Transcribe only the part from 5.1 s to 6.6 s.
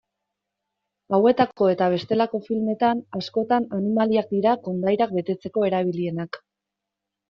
betetzeko erabilienak.